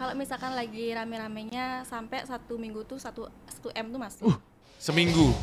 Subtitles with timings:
[0.00, 4.32] Kalau misalkan lagi rame-ramenya sampai satu minggu tuh satu satu m tuh masuk.
[4.32, 4.36] Uh.
[4.80, 5.36] Seminggu.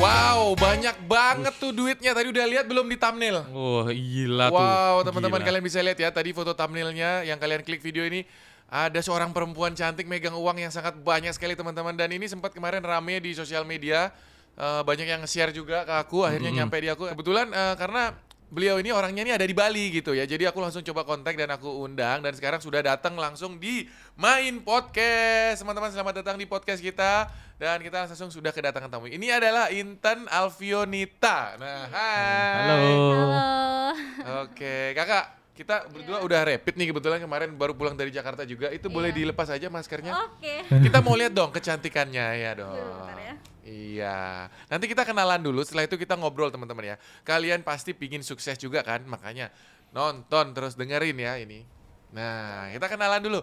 [0.00, 2.16] Wow, banyak banget tuh duitnya.
[2.16, 3.44] Tadi udah lihat belum di thumbnail?
[3.52, 4.56] Wah, gila tuh.
[4.56, 8.24] Wow, teman-teman kalian bisa lihat ya tadi foto thumbnailnya yang kalian klik video ini
[8.72, 12.80] ada seorang perempuan cantik megang uang yang sangat banyak sekali teman-teman dan ini sempat kemarin
[12.80, 14.08] rame di sosial media
[14.54, 18.14] Eh, banyak yang nge-share juga ke aku akhirnya nyampe di aku kebetulan eh, karena
[18.46, 21.50] beliau ini orangnya ini ada di Bali gitu ya jadi aku langsung coba kontak dan
[21.50, 26.78] aku undang dan sekarang sudah datang langsung di main podcast teman-teman selamat datang di podcast
[26.78, 32.76] kita dan kita langsung sudah kedatangan tamu ini adalah Intan Alfionita nah hai Halo.
[32.78, 34.42] Halo.
[34.44, 38.70] Oke, kakak, kita berdua udah rapid nih kebetulan kemarin baru pulang dari Jakarta juga.
[38.70, 39.18] Itu boleh Iya.
[39.20, 40.10] dilepas aja maskernya.
[40.16, 40.64] Oke.
[40.66, 42.74] Kita mau lihat dong kecantikannya ya dong.
[42.74, 43.34] Bentar ya.
[43.64, 44.46] Iya.
[44.68, 45.64] Nanti kita kenalan dulu.
[45.64, 46.96] Setelah itu kita ngobrol teman-teman ya.
[47.24, 49.48] Kalian pasti pingin sukses juga kan, makanya
[49.90, 51.64] nonton terus dengerin ya ini.
[52.12, 53.40] Nah, kita kenalan dulu.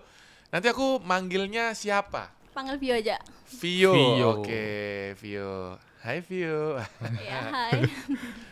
[0.54, 2.30] Nanti aku manggilnya siapa?
[2.54, 3.18] Panggil Vio aja.
[3.59, 3.92] Vio.
[3.92, 4.30] Vio.
[4.40, 5.76] Oke, Vio.
[6.06, 6.78] Hai Vio.
[7.22, 7.81] ya, hai.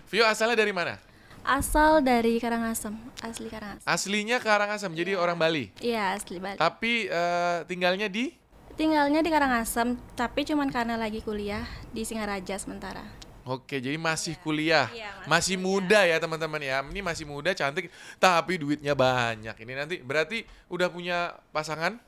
[0.09, 0.97] Vio asalnya dari mana?
[1.39, 3.87] Asal dari Karangasem, asli Karangasem.
[3.87, 5.71] Aslinya Karangasem, jadi orang Bali.
[5.79, 6.59] Iya, asli Bali.
[6.59, 8.35] Tapi eh, tinggalnya di
[8.79, 13.03] Tinggalnya di Karangasem, tapi cuman karena lagi kuliah di Singaraja sementara.
[13.43, 14.87] Oke, jadi masih kuliah.
[14.95, 15.67] Iya, masih masih kuliah.
[15.67, 16.79] muda ya, teman-teman ya.
[16.87, 17.91] Ini masih muda, cantik,
[18.23, 19.51] tapi duitnya banyak.
[19.51, 21.99] Ini nanti berarti udah punya pasangan?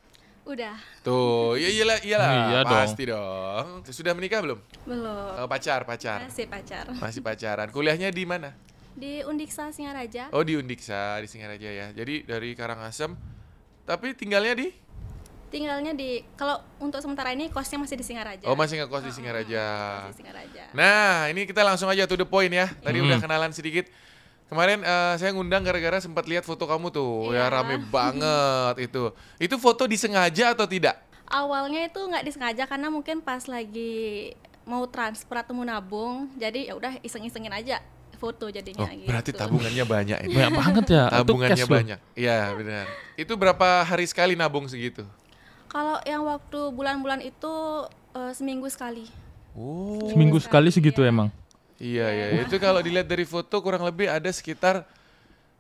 [0.48, 2.32] Udah, Tuh, iya iyalah, iyalah.
[2.32, 2.72] Iya dong.
[2.72, 3.68] pasti dong.
[3.92, 4.60] Sudah menikah belum?
[4.88, 5.44] belum.
[5.44, 6.24] Eh, pacar, pacar.
[6.24, 6.88] Masih pacar.
[6.88, 7.68] Masih pacaran.
[7.68, 8.56] Kuliahnya di mana?
[8.96, 10.32] Di Undiksa Singaraja.
[10.32, 11.92] Oh, di Undiksa, di Singaraja ya.
[11.92, 13.12] Jadi dari Karangasem.
[13.84, 14.72] Tapi tinggalnya di?
[15.52, 18.48] Tinggalnya di kalau untuk sementara ini kosnya masih di Singaraja.
[18.48, 19.66] Oh, masih ngekos di Singaraja.
[20.02, 20.64] Masih di Singaraja.
[20.72, 22.72] Nah, ini kita langsung aja to the point ya.
[22.72, 23.06] Tadi Hmm.
[23.06, 23.92] udah kenalan sedikit.
[24.48, 27.54] Kemarin eh, saya ngundang gara-gara sempat lihat foto kamu tuh, ya Iya.
[27.54, 29.12] rame banget itu.
[29.38, 30.96] Itu foto disengaja atau tidak?
[31.26, 34.32] Awalnya itu nggak disengaja karena mungkin pas lagi
[34.62, 37.80] mau transfer atau mau nabung, jadi ya udah iseng-isengin aja
[38.14, 39.08] foto jadinya Oh, gitu.
[39.08, 40.36] berarti tabungannya banyak ini.
[40.38, 41.04] Banyak banget ya.
[41.10, 42.00] Tabungannya banyak.
[42.14, 42.86] Iya, benar.
[43.16, 45.02] Itu berapa hari sekali nabung segitu?
[45.72, 47.54] Kalau yang waktu bulan-bulan itu
[48.12, 49.08] eh, seminggu sekali.
[49.56, 50.04] Oh.
[50.12, 51.12] Seminggu sekali segitu Iya.
[51.12, 51.30] emang.
[51.82, 52.26] Iya, iya.
[52.44, 54.84] Itu kalau dilihat dari foto kurang lebih ada sekitar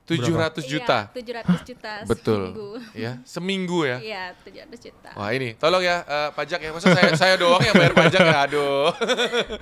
[0.05, 1.07] 700 juta.
[1.15, 2.41] Iya, 700 juta Betul.
[2.51, 2.69] seminggu.
[2.93, 3.97] Ya, seminggu ya.
[4.03, 5.09] Iya, 700 juta.
[5.15, 6.69] Wah ini, tolong ya eh, pajak ya.
[6.75, 8.37] Masa saya saya doang yang bayar pajak ya?
[8.43, 8.91] Aduh.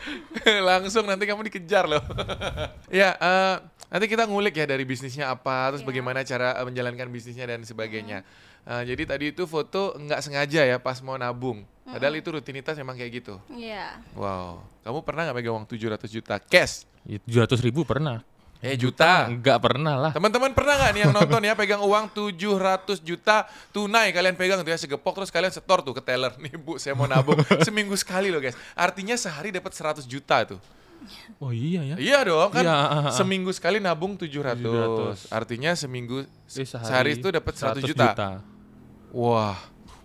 [0.70, 2.02] Langsung nanti kamu dikejar loh.
[2.90, 3.56] ya, eh,
[3.88, 5.90] nanti kita ngulik ya dari bisnisnya apa, terus Iya.
[5.94, 8.26] bagaimana cara menjalankan bisnisnya dan sebagainya.
[8.68, 11.64] Eh, jadi tadi itu foto nggak sengaja ya pas mau nabung.
[11.90, 13.42] Padahal itu rutinitas memang kayak gitu.
[13.50, 13.97] Iya.
[14.14, 14.62] Wow.
[14.86, 16.86] Kamu pernah nggak megang uang 700 juta cash?
[17.06, 18.22] Tujuh ratus ribu pernah.
[18.59, 19.31] Eh juta.
[19.31, 20.12] Enggak pernah lah.
[20.12, 24.69] Teman-teman pernah nggak nih yang nonton ya pegang uang 700 juta tunai kalian pegang tuh
[24.69, 28.28] ya segepok terus kalian setor tuh ke teller nih bu saya mau nabung seminggu sekali
[28.28, 30.59] loh guys artinya sehari dapat 100 juta tuh
[31.38, 31.96] Oh iya ya.
[31.98, 33.10] iya dong kan Iya.
[33.12, 35.32] seminggu sekali nabung 700, 700.
[35.32, 38.42] artinya seminggu Eh, sehari, itu dapat 100, juta.
[39.10, 39.58] wah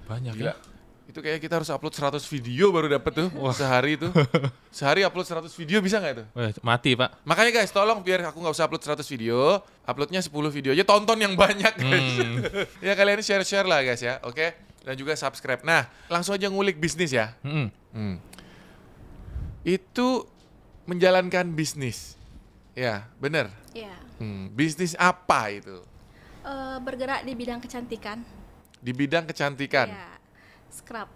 [0.05, 0.55] Banyak gila ya.
[1.05, 3.29] itu kayak kita harus upload 100 video baru dapat tuh
[3.59, 4.09] sehari itu
[4.79, 7.23] sehari upload 100 video bisa nggak itu Wah, mati pak.
[7.23, 11.15] Makanya guys, tolong biar aku nggak usah upload 100 video, uploadnya 10 video aja, tonton
[11.17, 12.03] yang banyak guys.
[12.19, 12.35] Hmm.
[12.87, 14.51] ya kalian share-share lah guys ya, oke?
[14.83, 15.63] Dan juga subscribe.
[15.63, 17.33] Nah, langsung aja ngulik bisnis ya.
[17.41, 17.69] Mm-mm.
[17.95, 18.17] Hmm.
[19.63, 20.29] Itu
[20.85, 22.17] menjalankan bisnis.
[22.75, 23.49] Ya, bener.
[23.71, 23.95] Iya.
[24.19, 24.51] Hmm.
[24.51, 25.81] Bisnis apa itu?
[26.43, 28.21] Eh, bergerak di bidang kecantikan.
[28.79, 29.89] Di bidang kecantikan.
[29.89, 30.09] Iya.
[30.69, 31.09] Scrub.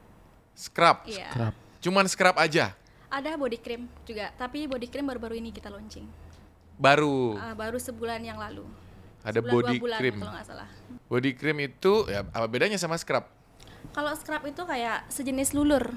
[0.55, 0.99] Scrub.
[1.05, 1.28] Iya.
[1.28, 1.55] Kerap.
[1.78, 2.75] Cuman scrub aja.
[3.09, 6.05] Ada body cream juga, tapi body cream baru-baru ini kita launching.
[6.77, 8.62] Baru Ah, baru sebulan yang lalu.
[9.21, 10.17] ada Sebulan, body dua bulan, cream.
[10.19, 10.69] kalau nggak salah.
[11.09, 13.25] Body cream itu ya apa bedanya sama scrub?
[13.91, 15.89] Kalau scrub itu kayak sejenis lulur.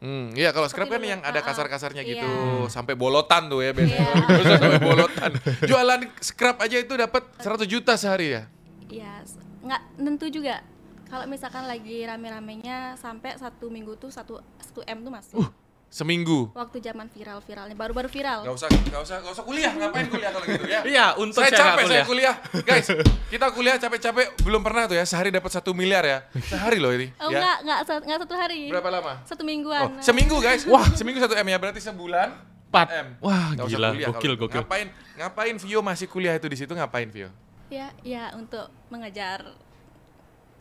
[0.00, 1.12] Hmm, iya kalau scrub kan dulu.
[1.12, 1.48] yang ada Ah, ah.
[1.52, 2.72] kasar-kasarnya gitu, Iya.
[2.72, 4.00] sampai bolotan tuh ya biasanya.
[4.00, 4.56] Iya.
[4.64, 5.30] Sampai bolotan.
[5.60, 8.42] Jualan scrub aja itu dapat 100 juta sehari ya.
[8.88, 9.20] Iya,
[9.60, 10.64] nggak tentu juga.
[11.04, 15.36] Kalau misalkan lagi rame-ramenya sampai satu minggu tuh satu satu m tuh masuk.
[15.36, 15.50] Uh.
[15.90, 16.54] Seminggu.
[16.54, 18.46] Waktu zaman viral-viralnya, baru-baru viral.
[18.46, 19.74] Gak usah, gak usah, gak usah kuliah.
[19.74, 20.80] Ngapain kuliah kalau gitu ya?
[20.94, 22.34] Iya, untuk saya saya capek nggak saya kuliah.
[22.62, 22.88] Guys,
[23.34, 26.18] kita kuliah capek-capek belum pernah tuh ya sehari dapat satu miliar ya.
[26.46, 27.10] Sehari loh ini.
[27.18, 27.42] Oh ya.
[27.42, 28.60] enggak, enggak, enggak satu hari.
[28.70, 29.12] Berapa lama?
[29.26, 29.98] Satu Oh, mingguan.
[29.98, 30.62] seminggu guys.
[30.70, 31.58] Wah, seminggu satu M ya.
[31.58, 32.28] Berarti sebulan
[32.70, 32.86] Empat.
[32.94, 33.06] M.
[33.18, 33.88] Wah, Nggak usah gila.
[33.90, 34.42] kuliah Gokil, gitu.
[34.46, 34.60] gokil.
[34.62, 34.86] Ngapain,
[35.18, 37.34] ngapain Vio masih kuliah itu di situ ngapain Vio?
[37.66, 39.42] Ya, ya untuk mengejar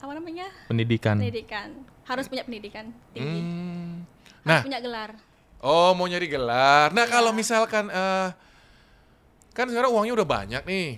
[0.02, 0.50] apa namanya?
[0.66, 1.22] Pendidikan.
[1.22, 1.86] Pendidikan.
[2.10, 3.42] Harus punya pendidikan tinggi.
[3.46, 3.89] Hmm.
[4.40, 5.12] Harus Nah, punya gelar.
[5.60, 6.90] Oh mau nyari gelar.
[6.90, 7.12] Nah Iya.
[7.12, 8.30] kalau misalkan eh
[9.52, 10.90] kan sekarang uangnya udah banyak nih.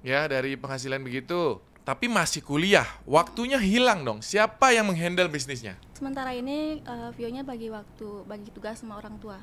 [0.00, 1.58] ya dari penghasilan begitu.
[1.82, 4.20] Tapi masih kuliah, waktunya hilang dong.
[4.20, 5.74] Siapa yang menghandle bisnisnya?
[5.92, 9.40] Sementara ini eh, Vio-nya bagi waktu, bagi tugas sama orang tua.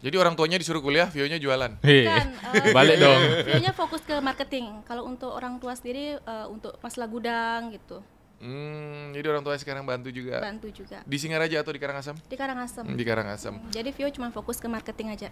[0.00, 1.78] Jadi orang tuanya disuruh kuliah, Vio-nya jualan.
[1.80, 3.20] Hei, Kan eh, balik dong.
[3.44, 4.82] Vio-nya fokus ke marketing.
[4.82, 8.00] Kalau untuk orang tua sendiri eh, untuk masalah gudang gitu,
[8.42, 10.42] Hmm, jadi orang tua sekarang bantu juga.
[10.42, 10.98] bantu juga.
[11.02, 12.18] Di Singaraja atau di Karangasem?
[12.26, 12.82] Di Karangasem.
[12.82, 13.54] Hmm, Di Karangasem.
[13.70, 15.28] Jadi Vio cuma fokus ke marketing aja.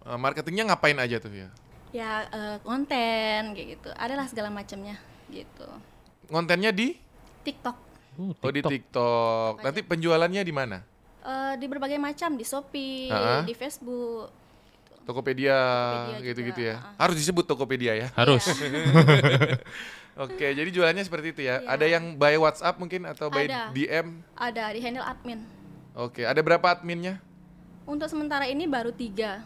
[0.00, 1.52] Eh, marketingnya ngapain aja tuh Vio?
[1.92, 3.88] Ya eh, konten kayak gitu.
[3.92, 4.96] Adalah segala macamnya
[5.28, 5.68] gitu.
[6.26, 6.96] Kontennya di?
[7.44, 7.76] TikTok.
[8.16, 8.72] Oh, Oh di TikTok.
[8.72, 9.54] TikTok.
[9.60, 10.80] Nanti penjualannya di mana?
[11.20, 13.44] Eh, di berbagai macam di Shopee, Ha-ha.
[13.44, 14.47] di Facebook.
[15.08, 16.76] Tokopedia, Tokopedia gitu-gitu ya.
[16.84, 17.08] ah.
[17.08, 18.08] Harus disebut Tokopedia ya.
[18.12, 18.44] Harus.
[20.28, 21.64] Oke, jadi jualannya seperti itu ya.
[21.64, 21.68] Iya.
[21.78, 23.72] Ada yang by WhatsApp mungkin atau by Ada.
[23.72, 24.20] DM?
[24.36, 25.40] Ada di handle admin.
[25.96, 27.24] Oke, ada berapa adminnya?
[27.88, 29.40] Untuk sementara ini baru tiga.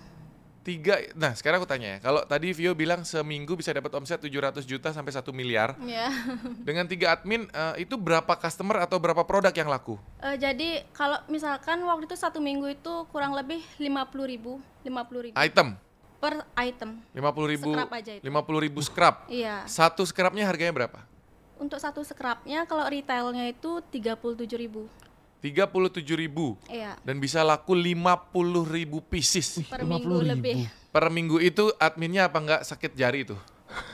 [0.62, 0.94] Tiga.
[1.18, 1.98] Nah, sekarang aku tanya ya.
[1.98, 5.74] Kalau tadi Vio bilang seminggu bisa dapat omset 700 juta sampai 1 miliar.
[5.82, 6.06] Ya.
[6.66, 9.98] Dengan tiga admin, eh, itu berapa customer atau berapa produk yang laku?
[10.22, 15.34] Eh, jadi kalau misalkan waktu itu satu minggu itu kurang lebih 50.000 ribu, 50 ribu
[15.34, 15.74] Item.
[16.22, 17.02] per item.
[17.10, 18.22] 50 ribu, Scrap aja itu.
[18.22, 19.16] 50 ribu scrap.
[19.26, 19.66] Iya.
[19.66, 21.02] Satu scrapnya harganya berapa?
[21.58, 24.86] Untuk satu scrapnya kalau retailnya itu 37.000 ribu.
[25.42, 25.74] 37
[26.14, 26.54] ribu.
[26.66, 26.94] Iya.
[27.02, 28.30] Dan bisa laku 50
[28.64, 29.58] ribu pieces.
[29.66, 29.90] Per 50.000.
[29.90, 30.56] minggu lebih.
[30.88, 33.34] Per minggu itu adminnya apa nggak sakit jari itu?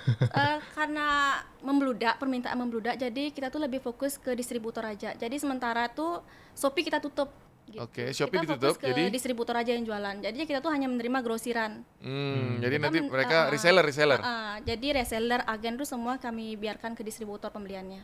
[0.08, 5.86] Eh, karena membludak permintaan membludak jadi kita tuh lebih fokus ke distributor aja jadi sementara
[5.86, 6.18] tuh
[6.50, 7.30] Shopee kita tutup
[7.64, 7.78] gitu.
[7.78, 10.90] Oke, Shopee kita ditutup, fokus ke jadi- distributor aja yang jualan jadi kita tuh hanya
[10.90, 13.52] menerima grosiran Hmm, jadi Kita nanti mereka uh-uh.
[13.52, 14.18] reseller reseller.
[14.18, 18.02] Uh-uh, jadi reseller agen tuh semua kami biarkan ke distributor pembeliannya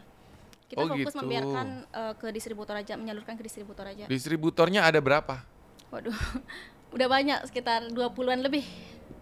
[0.67, 1.21] kita Oh, fokus gitu.
[1.21, 5.45] membiarkan uh, ke distributor aja menyalurkan ke distributor aja Distributornya ada berapa?
[5.89, 6.15] waduh
[6.95, 8.65] udah banyak sekitar 20-an lebih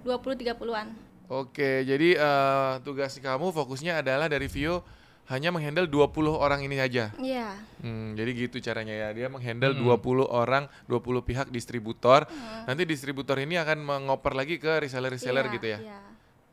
[0.03, 0.89] 20 30-an
[1.25, 4.85] Oke, jadi eh, tugas kamu fokusnya adalah dari Vio
[5.27, 7.09] hanya menghandle 20 orang ini aja.
[7.17, 9.09] iya Hmm, jadi gitu caranya ya.
[9.13, 12.29] Dia menghandle 20 orang, 20 pihak distributor.
[12.63, 15.79] Nanti distributor ini akan mengoper lagi ke reseller-reseller Iya, gitu ya.
[15.81, 16.01] iya,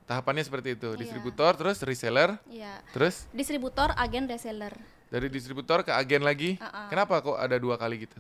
[0.10, 0.90] Tahapannya seperti itu.
[0.90, 1.00] Iya.
[1.06, 2.82] Distributor terus reseller, iya.
[2.90, 4.74] terus distributor agen reseller
[5.10, 6.58] dari distributor ke agen lagi.
[6.62, 6.88] Uh-uh.
[6.90, 8.18] Kenapa kok ada dua kali gitu?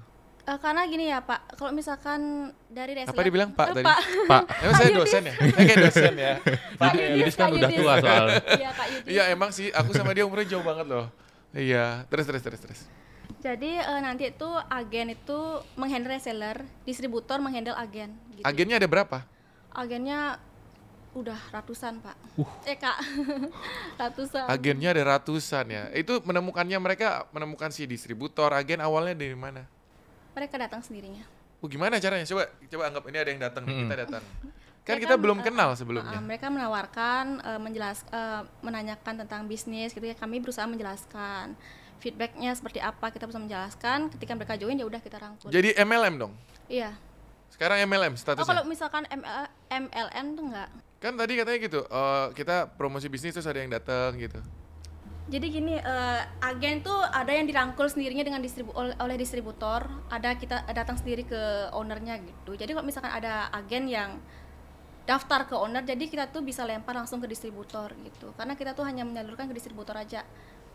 [0.50, 3.86] Eh, karena gini ya Pak, kalau misalkan dari reseller Apa dibilang Pak Eh, tadi?
[3.86, 4.00] Pak.
[4.26, 5.34] Pak, Emang saya dosen ya?
[5.38, 6.34] Saya kayak dosen ya.
[6.82, 7.18] Pak, Yudi-.
[7.22, 8.42] Yudis kan udah tua soalnya.
[8.58, 9.10] Iya Yudis.
[9.14, 11.06] Iya emang sih, aku sama dia umurnya jauh banget loh.
[11.54, 12.80] Iya, terus terus terus terus.
[13.46, 15.40] Jadi eh, nanti itu agen itu
[15.78, 18.18] menghandle reseller, distributor menghandle agen.
[18.34, 18.42] Gitu.
[18.42, 19.22] Agennya ada berapa?
[19.70, 20.42] Agennya
[21.18, 22.16] udah ratusan Pak.
[22.38, 22.46] Uh.
[22.66, 22.98] Eh Kak,
[24.02, 24.46] ratusan.
[24.46, 25.84] Agennya ada ratusan ya.
[25.94, 29.66] Itu menemukannya mereka menemukan si distributor, agen awalnya dari mana?
[30.38, 31.26] Mereka datang sendirinya.
[31.60, 32.24] Oh, gimana caranya?
[32.24, 34.24] Coba coba anggap ini ada yang datang, nih, kita datang.
[34.88, 36.18] Kan Mereka, kita belum kenal eh, sebelumnya.
[36.18, 40.16] eh, mereka menawarkan, eh, menjelas, eh, menanyakan tentang bisnis, gitu ya.
[40.16, 41.54] Kami berusaha menjelaskan
[42.00, 44.08] feedbacknya seperti apa, kita bisa menjelaskan.
[44.16, 45.52] Ketika mereka join ya udah kita rangkul.
[45.52, 46.34] Jadi MLM dong.
[46.72, 46.96] Iya.
[47.50, 48.48] Sekarang MLM Oh statusnya.
[48.48, 50.70] kalau misalkan ML, MLM tuh enggak.
[51.00, 54.40] Kan tadi katanya gitu, eh, kita promosi bisnis terus ada yang datang gitu.
[55.30, 60.66] Jadi gini, eh, agen tuh ada yang dirangkul sendirinya dengan distribu oleh distributor, ada kita
[60.74, 62.58] datang sendiri ke ownernya gitu.
[62.58, 64.18] Jadi kalau misalkan ada agen yang
[65.06, 68.34] daftar ke owner, jadi kita tuh bisa lempar langsung ke distributor gitu.
[68.38, 70.26] Karena kita tuh hanya menyalurkan ke distributor aja.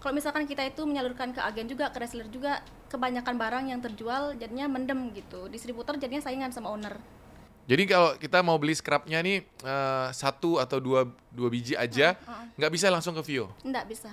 [0.04, 2.60] Kalau misalkan kita itu menyalurkan ke agen juga, ke reseller juga,
[2.92, 5.48] kebanyakan barang yang terjual jadinya mendem gitu.
[5.48, 7.00] Distributor jadinya saingan sama owner.
[7.64, 12.20] Jadi kalau kita mau beli scrapnya nih eh, satu atau dua dua biji aja,
[12.60, 13.48] nggak bisa langsung ke Vio.
[13.64, 14.12] Enggak bisa.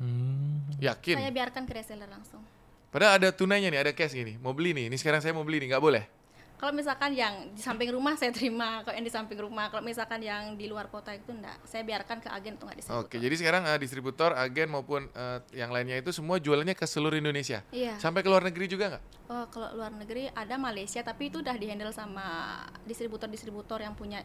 [0.00, 0.64] Hmm.
[0.80, 1.20] Yakin?
[1.20, 2.40] Saya biarkan ke reseller langsung.
[2.88, 4.40] Padahal ada tunainya nih, ada cash gini.
[4.40, 6.15] Mau beli nih, ini sekarang saya mau beli nih, nggak boleh.
[6.56, 10.24] Kalau misalkan yang di samping rumah saya terima, kalau yang di samping rumah, kalau misalkan
[10.24, 13.04] yang di luar kota itu enggak, saya biarkan ke agen untuk nggak distributor.
[13.04, 17.20] Oke, jadi sekarang eh, distributor, agen maupun eh, yang lainnya itu semua jualannya ke seluruh
[17.20, 17.60] Indonesia.
[17.68, 18.00] Iya.
[18.00, 19.04] Sampai ke luar negeri juga nggak?
[19.28, 24.24] Oh, kalau luar negeri ada Malaysia, tapi itu udah dihandle sama distributor-distributor yang punya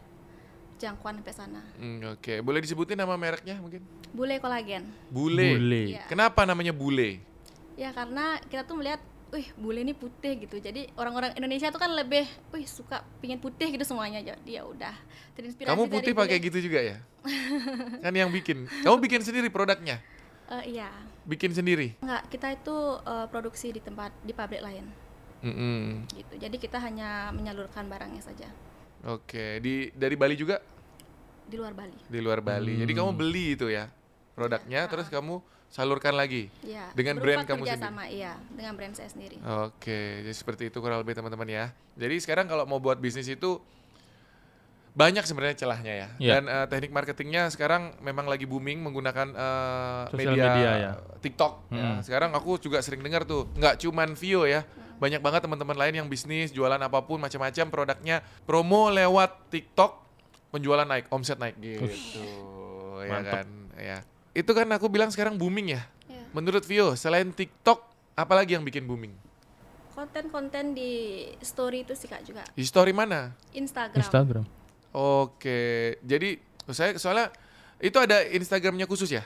[0.80, 1.62] jangkauan sampai sana.
[1.78, 3.84] Hmm, Oke, boleh disebutin nama mereknya mungkin?
[4.16, 4.88] Bule kolagen.
[5.12, 5.60] Bule.
[5.60, 5.84] Bule.
[6.00, 6.08] Iya.
[6.08, 7.22] Kenapa namanya bule?
[7.76, 10.60] Ya karena kita tuh melihat, wih bule ini putih gitu.
[10.60, 14.20] Jadi orang-orang Indonesia tuh kan lebih, wih suka pingin putih gitu semuanya.
[14.20, 14.92] Jadi ya udah
[15.40, 16.98] terinspirasi Kamu putih pakai gitu juga ya?
[18.04, 18.68] kan yang bikin.
[18.84, 20.04] Kamu bikin sendiri produknya?
[20.52, 20.92] Eh, iya.
[21.24, 21.96] Bikin sendiri?
[22.04, 22.76] Enggak, kita itu
[23.08, 24.86] eh, produksi di tempat di pabrik lain
[25.42, 26.06] Mm-mm.
[26.12, 26.36] gitu.
[26.36, 28.46] Jadi kita hanya menyalurkan barangnya saja
[29.02, 30.62] Oke, di dari Bali juga?
[31.52, 32.00] di luar Bali.
[32.08, 32.80] Di luar Bali.
[32.80, 33.92] Jadi kamu beli itu ya
[34.40, 36.52] produknya, terus kamu salurkan lagi.
[36.68, 36.92] Iya.
[36.92, 37.80] Dengan brand kamu sendiri?
[37.80, 39.40] sama, iya, dengan brand saya sendiri.
[39.40, 41.66] Oke, jadi seperti itu kurang lebih teman-teman ya.
[41.96, 43.64] Jadi sekarang kalau mau buat bisnis itu
[44.92, 46.08] banyak sebenarnya celahnya ya.
[46.20, 46.32] Iya.
[46.36, 50.92] Dan eh, teknik marketingnya sekarang memang lagi booming menggunakan eh, Sosial media, media, ya.
[51.24, 51.54] TikTok.
[51.72, 51.80] ya.
[51.80, 52.00] Hmm.
[52.04, 54.68] Sekarang aku juga sering dengar tuh, nggak cuman Vio ya,
[55.00, 60.04] banyak banget teman-teman lain yang bisnis jualan apa pun macam-macam produknya promo lewat TikTok,
[60.52, 61.88] penjualan naik, omset naik gitu.
[63.08, 63.32] ya Mantep.
[63.32, 63.48] kan,
[63.80, 63.98] ya.
[64.32, 65.84] Itu kan aku bilang sekarang booming ya.
[66.08, 66.24] Ya.
[66.32, 67.84] Menurut Vio, selain TikTok,
[68.14, 69.12] apalagi yang bikin booming?
[69.92, 70.92] konten-konten di
[71.44, 73.36] story itu sih kak juga Di story mana?
[73.54, 74.46] Instagram, Instagram.
[74.90, 75.62] Oke,
[76.02, 77.30] jadi saya soalnya
[77.78, 79.22] itu ada Instagramnya khusus ya?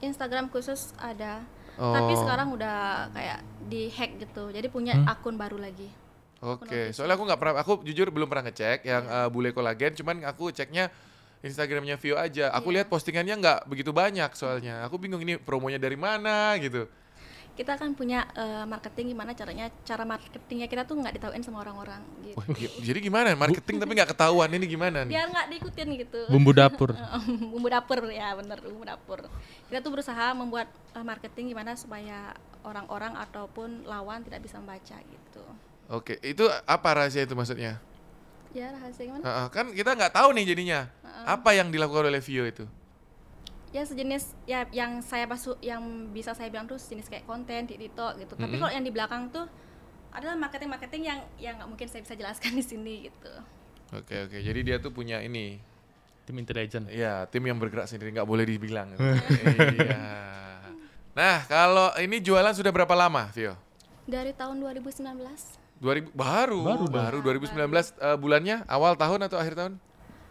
[0.00, 1.44] Instagram khusus ada
[1.76, 1.92] Oh.
[1.92, 5.12] tapi sekarang udah kayak di hack gitu jadi punya Hmm?
[5.12, 5.92] akun baru lagi
[6.40, 10.24] Oke, soalnya aku nggak pernah, aku jujur belum pernah ngecek yang eh, bule kolagen, cuman
[10.24, 10.88] aku ceknya
[11.46, 12.50] Instagramnya Vio aja.
[12.50, 12.74] Aku Iya.
[12.76, 14.82] lihat postingannya nggak begitu banyak soalnya.
[14.82, 16.84] Aku bingung ini promonya dari mana gitu.
[17.56, 22.04] kita kan punya eh, marketing gimana caranya cara marketingnya kita tuh nggak ditahuin sama orang-orang
[22.20, 25.16] gitu Wah, gi- jadi gimana marketing tapi nggak ketahuan ini gimana nih?
[25.16, 26.92] biar nggak diikutin gitu Bumbu dapur.
[27.56, 29.24] bumbu dapur ya bener bumbu dapur
[29.66, 35.44] kita tuh berusaha membuat eh, marketing gimana supaya orang-orang ataupun lawan tidak bisa membaca gitu
[35.88, 37.80] Oke, itu apa rahasia itu maksudnya?
[38.56, 40.80] Ya rahasia gimana Heeh, kan kita nggak tahu nih jadinya.
[41.28, 42.64] Apa yang dilakukan oleh Vio itu?
[43.74, 48.16] ya sejenis ya yang saya masuk yang bisa saya bilang tuh sejenis kayak konten TikTok
[48.16, 48.62] gitu tapi Mm-mm.
[48.64, 49.44] kalau yang di belakang tuh
[50.16, 53.32] adalah marketing marketing yang yang nggak mungkin saya bisa jelaskan di sini gitu
[53.92, 55.62] Oke oke, jadi dia tuh punya ini,
[56.26, 56.90] Tim intelijen.
[56.90, 58.90] Iya, tim yang bergerak sendiri nggak boleh dibilang.
[59.78, 60.00] iya.
[61.14, 63.54] Nah, kalau ini jualan sudah berapa lama, Vio?
[64.06, 65.06] dari tahun 2019
[65.76, 67.36] 2000 baru Baru baru, dong.
[67.36, 69.74] 2019 eh, bulannya awal tahun atau akhir tahun?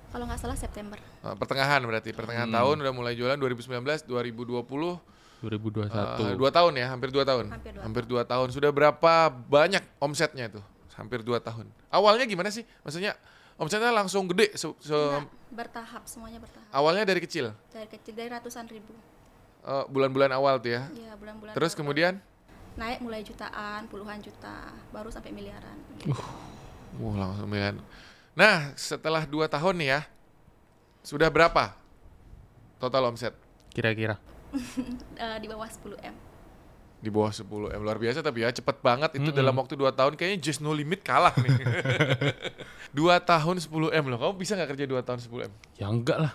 [0.09, 0.95] kalau nggak salah September.
[0.95, 2.55] Eh, pertengahan berarti pertengahan Hmm.
[2.55, 4.95] tahun udah mulai jualan 2019 2020
[5.43, 5.91] 2021.
[6.23, 7.51] eh, dua tahun ya hampir dua tahun?
[7.51, 8.47] Hampir dua dua tahun.
[8.49, 10.63] Sudah berapa banyak omsetnya itu?
[10.95, 11.67] Hampir dua tahun.
[11.91, 12.63] Awalnya gimana sih?
[12.81, 13.19] Maksudnya
[13.59, 16.71] omsetnya langsung gede se- se- Enggak, bertahap semuanya bertahap.
[16.71, 17.51] Awalnya dari kecil?
[17.69, 18.95] Dari kecil dari ratusan ribu.
[19.67, 20.87] Eh, bulan-bulan awal tuh ya?
[20.95, 22.13] Ya bulan-bulan terus baru- kemudian
[22.75, 25.77] naik mulai jutaan puluhan juta baru sampai miliaran
[26.99, 27.79] wah langsung miliaran
[28.35, 30.01] nah setelah dua tahun nih ya
[31.01, 31.75] sudah berapa
[32.77, 33.33] total omset
[33.71, 34.15] Kira-kira.
[35.15, 36.15] Eh, di bawah 10 m
[36.95, 37.43] di bawah 10
[37.75, 39.35] m luar biasa tapi ya cepet banget itu Mm-mm.
[39.35, 41.51] dalam waktu 2 tahun kayaknya just no limit kalah nih
[42.95, 46.17] 2 tahun 10 m loh kamu bisa nggak kerja 2 tahun 10 m Ya enggak
[46.17, 46.33] lah.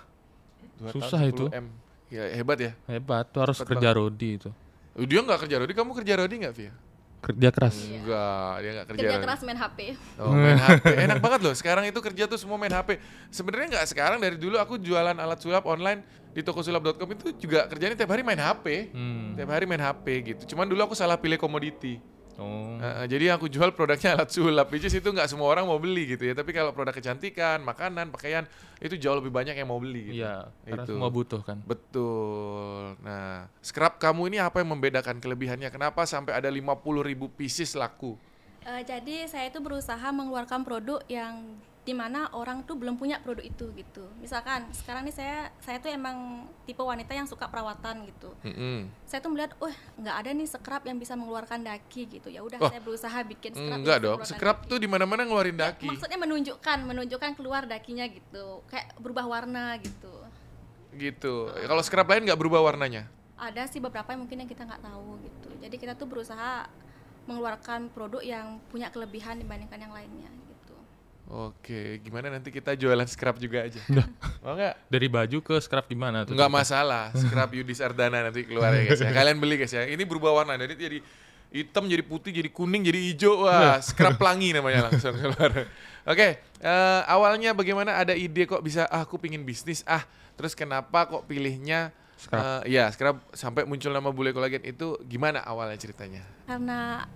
[0.79, 1.45] 2 Susah tahun itu.
[1.49, 1.67] 10 m
[2.09, 3.25] ya hebat ya Hebat.
[3.33, 4.51] Tuh harus Cepet kerja rodi itu.
[4.97, 6.73] Dia nggak kerja rodi kamu kerja rodi nggak Via
[7.21, 7.77] Kerja keras.
[7.85, 9.25] enggak dia nggak kerja, kerja rodi.
[9.29, 9.79] keras main hp
[10.17, 10.85] Oh, main HP.
[11.05, 11.53] Enak banget loh.
[11.53, 12.97] Sekarang itu kerja tuh semua main HP.
[13.29, 17.69] Sebenarnya nggak sekarang dari dulu aku jualan alat sulap online di toko sulap.com itu juga
[17.69, 18.89] kerjanya tiap hari main HP.
[18.91, 19.37] Hmm.
[19.37, 20.57] Tiap hari main HP gitu.
[20.57, 22.01] Cuman dulu aku salah pilih komoditi.
[22.41, 22.81] Oh.
[22.81, 26.17] Uh, jadi aku jual produknya alat sulap, which is itu nggak semua orang mau beli
[26.17, 26.33] gitu ya.
[26.33, 28.49] Tapi kalau produk kecantikan, makanan, pakaian
[28.81, 30.09] itu jauh lebih banyak yang mau beli.
[30.09, 30.25] Gitu.
[30.25, 30.97] Iya, karena Itu.
[30.97, 31.61] semua butuh kan.
[31.69, 32.97] Betul.
[33.05, 35.69] Nah, scrap kamu ini apa yang membedakan kelebihannya?
[35.69, 38.17] Kenapa sampai ada 50.000 ribu pieces laku?
[38.65, 43.43] Eh, jadi saya itu berusaha mengeluarkan produk yang di mana orang tuh belum punya produk
[43.43, 46.15] itu gitu misalkan sekarang nih saya saya tuh emang
[46.63, 48.87] tipe wanita yang suka perawatan gitu Mm-mm.
[49.03, 52.57] saya tuh melihat wah nggak ada nih scrub yang bisa mengeluarkan daki gitu ya udah
[52.57, 52.69] Oh.
[52.69, 54.71] saya berusaha bikin scrub Enggak bisa dong, scrap daki.
[54.71, 55.89] tuh di mana-mana ngeluarin Ya, daki.
[55.89, 60.15] maksudnya menunjukkan menunjukkan keluar dakinya gitu kayak berubah warna gitu
[60.91, 61.35] Gitu.
[61.53, 63.11] Ya, Kalau scrap lain nggak berubah warnanya?
[63.35, 66.69] ada sih beberapa yang mungkin yang kita nggak tahu gitu jadi kita tuh berusaha
[67.25, 70.40] mengeluarkan produk yang punya kelebihan dibandingkan yang lainnya gitu
[71.31, 73.79] Oke, gimana nanti kita jualan scrap juga aja?
[74.43, 74.91] Mau nggak?
[74.91, 76.35] Dari baju ke scrap gimana tuh?
[76.35, 79.15] Nggak masalah, scrap Yudis Ardana nanti keluar ya guys ya.
[79.15, 79.87] Kalian beli guys ya.
[79.87, 80.99] Ini berubah warna dari jadi
[81.51, 85.71] hitam jadi putih jadi kuning jadi hijau wah scrap pelangi namanya langsung keluar.
[86.03, 90.03] Oke, eh, awalnya bagaimana ada ide kok bisa ah, aku pingin bisnis ah
[90.35, 92.67] terus kenapa kok pilihnya Scrap.
[92.67, 96.27] eh, ya scrap sampai muncul nama bule kolagen itu gimana awalnya ceritanya?
[96.45, 97.07] karena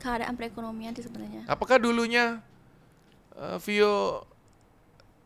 [0.00, 2.40] keadaan perekonomian sih sebenarnya Apakah dulunya
[3.40, 4.24] eh, Vio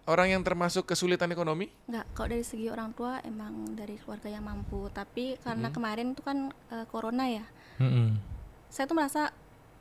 [0.05, 1.73] orang yang termasuk kesulitan ekonomi?
[1.85, 5.75] nggak kalau dari segi orang tua emang dari keluarga yang mampu tapi karena Hmm.
[5.75, 6.39] kemarin itu kan
[6.71, 7.45] eh, corona ya
[7.77, 8.21] Mm-mm.
[8.69, 9.33] saya tuh merasa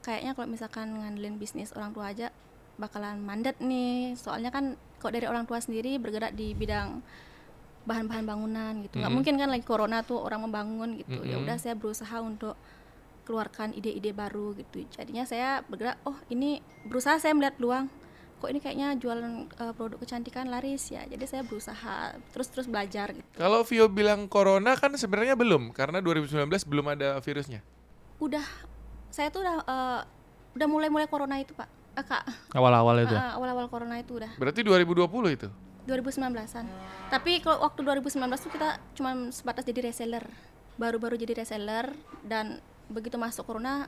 [0.01, 2.31] kayaknya kalau misalkan ngandelin bisnis orang tua aja
[2.75, 7.03] bakalan mandat nih soalnya kan kok dari orang tua sendiri bergerak di bidang
[7.83, 9.17] bahan-bahan bangunan gitu nggak Mhm.
[9.19, 11.43] mungkin kan lagi corona tuh orang membangun gitu ya Mhm.
[11.43, 12.55] udah saya berusaha untuk
[13.23, 17.91] keluarkan ide-ide baru gitu jadinya saya bergerak oh ini berusaha saya melihat peluang
[18.43, 23.15] kok ini kayaknya jualan eh, produk kecantikan laris ya jadi saya berusaha terus terus belajar
[23.15, 27.63] gitu Kalau Vio bilang corona kan sebenarnya belum karena 2019 belum ada virusnya.
[28.19, 28.43] udah
[29.07, 30.01] saya tuh udah eh,
[30.53, 32.25] udah mulai mulai corona itu pak Eh, Kak,
[32.57, 33.13] Awal-awal itu.
[33.13, 35.45] ah, awal-awal corona itu udah Berarti 2020 itu.
[35.85, 36.65] 2019-an.
[37.13, 40.25] Tapi kalau waktu 2019 tuh kita cuma sebatas jadi reseller.
[40.73, 41.93] Baru-baru jadi reseller
[42.25, 42.57] dan
[42.89, 43.85] begitu masuk corona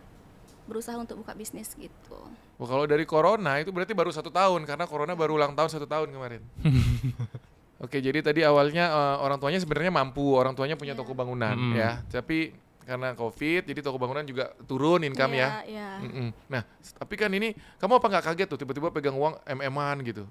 [0.65, 2.19] berusaha untuk buka bisnis gitu.
[2.57, 5.85] Wah, kalau dari corona itu berarti baru satu tahun karena corona baru ulang tahun satu
[5.85, 6.41] tahun kemarin.
[7.85, 11.73] Oke, jadi tadi awalnya eh, orang tuanya sebenarnya mampu, orang tuanya punya toko bangunan Mm.
[11.75, 11.91] ya.
[12.07, 12.55] Tapi
[12.85, 15.65] karena covid, jadi toko bangunan juga turun income ya.
[15.65, 15.89] Iya, iya.
[16.05, 16.29] Mm-mm.
[16.49, 16.61] Nah,
[16.95, 20.23] tapi kan ini kamu apa nggak kaget tuh tiba-tiba pegang uang MM-an gitu?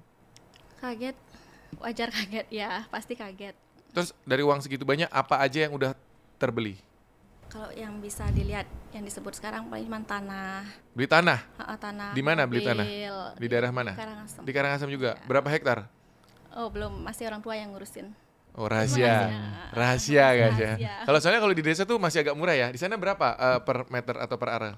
[0.79, 1.15] Kaget.
[1.79, 3.55] Wajar kaget ya, pasti kaget.
[3.91, 5.91] Terus dari uang segitu banyak apa aja yang udah
[6.39, 6.79] terbeli?
[7.45, 12.11] Kalau yang bisa dilihat yang disebut sekarang paling cuma tanah, Beli tanah Ha, tanah.
[12.11, 12.83] Di mana beli tanah?
[13.35, 13.93] di daerah mana?
[13.93, 14.41] Karangasem.
[14.43, 15.15] Di Karangasem juga.
[15.15, 15.23] Iya.
[15.23, 15.87] Berapa hektar?
[16.51, 18.11] Oh, belum, masih orang tua yang ngurusin.
[18.55, 19.27] Oh rahasia,
[19.75, 20.79] rahasia guys ya.
[20.79, 20.93] Rahasia.
[21.03, 22.67] Kalau soalnya kalau di desa tuh masih agak murah ya.
[22.71, 24.73] Di sana berapa eh, per meter atau per area?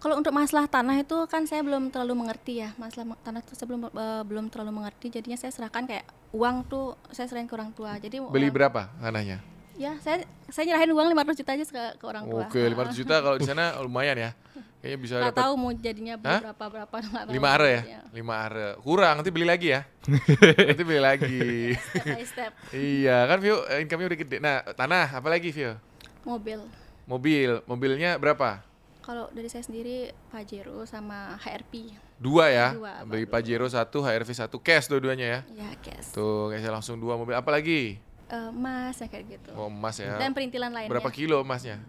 [0.00, 2.72] Kalau untuk masalah tanah itu kan saya belum terlalu mengerti ya.
[2.80, 5.12] Masalah ma- tanah itu saya belum eh, belum terlalu mengerti.
[5.12, 8.00] Jadinya saya serahkan kayak uang tuh saya serahin ke orang tua.
[8.00, 9.38] Jadi Beli orang- berapa tanahnya?
[9.78, 12.50] Ya, saya saya nyerahin uang 500 juta aja ke, ke orang tua.
[12.50, 14.30] Oke, 500 juta kalau di sana lumayan ya.
[14.78, 16.40] Kayaknya bisa Nggak dapat tahu mau jadinya beli Hah?
[16.42, 17.34] berapa berapa nggak tahu.
[17.34, 17.82] 5 are ya.
[17.82, 18.00] Iya.
[18.14, 18.66] 5 are.
[18.82, 19.80] Kurang nanti beli lagi ya.
[20.70, 21.38] nanti beli lagi.
[21.78, 22.52] Step by step.
[22.74, 24.36] iya, kan Vio eh, income-nya udah gede.
[24.42, 25.78] Nah, tanah apa lagi Vio?
[26.26, 26.58] Mobil.
[27.06, 28.62] Mobil, mobilnya berapa?
[29.02, 31.94] Kalau dari saya sendiri Pajero sama HRP.
[32.18, 32.74] Dua ya.
[32.74, 33.24] Dua, Beli.
[33.30, 35.40] Pajero satu, HRV satu, cash dua-duanya ya.
[35.54, 36.12] Ya, cash.
[36.12, 37.32] Tuh, kayaknya langsung dua mobil.
[37.32, 38.02] Apa lagi?
[38.28, 39.50] Eh, emas ya kayak gitu.
[39.56, 40.20] Oh, emas ya.
[40.20, 40.92] Dan perintilan lainnya.
[40.92, 41.80] Berapa kilo emasnya?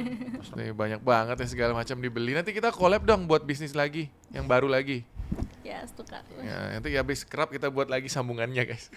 [0.58, 2.34] Nih, banyak banget ya segala macam dibeli.
[2.34, 5.06] Nanti kita collab dong buat bisnis lagi, yang baru lagi.
[5.62, 6.26] Ya, setukar.
[6.42, 8.90] Ya, nanti habis kerap kita buat lagi sambungannya, guys.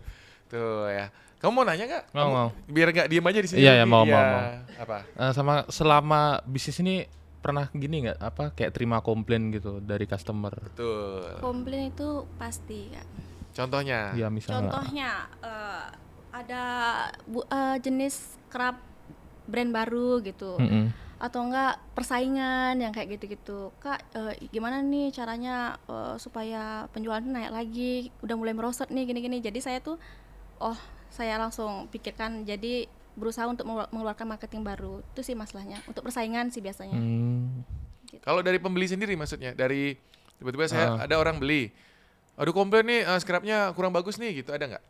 [0.50, 1.10] Tuh ya.
[1.36, 2.04] Kamu mau nanya nggak?
[2.14, 2.48] Mau, Kamu- mau.
[2.64, 3.58] Biar nggak diem aja di sini.
[3.60, 4.14] Iya, iya, mau, Iya.
[4.14, 4.42] mau, mau.
[4.78, 4.98] Apa?
[5.10, 7.04] Eh, sama selama bisnis ini
[7.42, 10.54] pernah gini nggak apa kayak terima komplain gitu dari customer?
[10.54, 11.42] Betul.
[11.42, 13.02] Komplain itu pasti ya.
[13.52, 14.14] Contohnya.
[14.16, 14.70] Ya misalnya.
[14.72, 15.10] Contohnya
[15.44, 15.86] eh,
[16.34, 16.64] ada
[17.24, 18.18] bu- eh, jenis
[18.50, 18.82] kerap
[19.46, 20.58] brand baru gitu.
[20.58, 20.90] Mm-mm.
[21.22, 23.70] Atau enggak persaingan yang kayak gitu-gitu.
[23.78, 27.94] Kak, eh, gimana nih caranya eh, supaya penjualan naik lagi?
[28.20, 29.38] Udah mulai merosot nih gini-gini.
[29.38, 29.96] Jadi saya tuh
[30.58, 30.76] oh,
[31.08, 35.06] saya langsung pikirkan jadi berusaha untuk mengeluar- mengeluarkan marketing baru.
[35.14, 35.78] Itu sih masalahnya.
[35.86, 36.98] Untuk persaingan sih biasanya.
[36.98, 37.62] Hmm.
[38.20, 39.94] Kalau dari pembeli sendiri maksudnya, dari
[40.34, 41.06] tiba-tiba saya Ah.
[41.06, 41.70] ada orang beli.
[42.34, 44.84] Aduh komplain nih, eh, scrapnya kurang bagus nih gitu, ada nggak?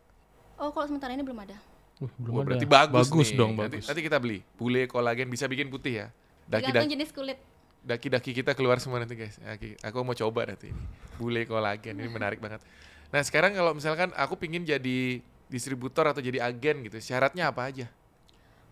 [0.55, 1.57] Oh, kalau sementara ini belum ada.
[1.99, 2.49] Wih, belum Wah, ada.
[2.51, 3.39] berarti bagus, nih.
[3.39, 3.87] dong, nanti, bagus.
[3.87, 4.39] nanti kita beli.
[4.55, 6.07] Bule kolagen bisa bikin putih ya.
[6.45, 7.39] Daki Tergantung daki jenis kulit.
[7.85, 9.37] daki daki kita keluar semua nanti guys.
[9.37, 10.83] Daki- Aku mau coba nanti ini.
[11.15, 12.61] Bule kolagen ini menarik banget.
[13.09, 17.87] Nah sekarang kalau misalkan aku pingin jadi distributor atau jadi agen gitu, syaratnya apa aja?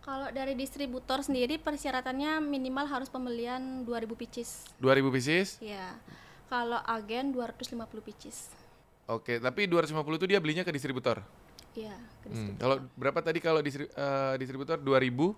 [0.03, 4.67] Kalau dari distributor sendiri persyaratannya minimal harus pembelian 2000 pieces.
[4.77, 5.63] 2000 pieces?
[5.63, 5.95] Ya.
[6.51, 8.51] Kalau agen 250 pieces.
[9.07, 11.23] Oke, tapi 250 itu dia belinya ke distributor.
[11.73, 12.53] Iya, ke Hmm.
[12.61, 15.33] Kalau berapa tadi kalau distri- eh, distributor 2000?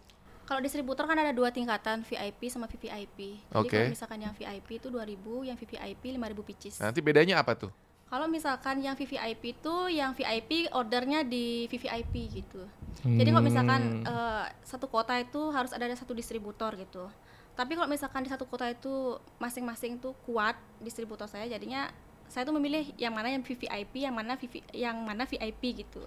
[0.45, 3.41] Kalau distributor kan ada dua tingkatan, VIP sama VVIP.
[3.41, 3.73] Jadi Oke.
[3.73, 6.75] kalau misalkan yang VIP itu 2000, yang VVIP 5000 pieces.
[6.77, 7.73] Nanti bedanya apa tuh?
[8.05, 12.63] Kalau misalkan yang VVIP itu yang VIP ordernya di VVIP gitu.
[13.03, 14.07] Jadi kalau misalkan Hmm.
[14.07, 17.09] eh, satu kota itu harus ada satu distributor gitu.
[17.55, 21.89] Tapi kalau misalkan di satu kota itu masing-masing tuh kuat distributor saya, jadinya
[22.29, 26.03] saya tuh memilih yang mana yang VVIP, yang mana VV, yang mana VIP gitu.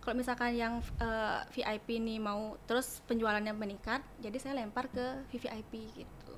[0.00, 5.72] Kalau misalkan yang eh, VIP ini mau terus penjualannya meningkat, jadi saya lempar ke VVIP
[6.04, 6.32] gitu.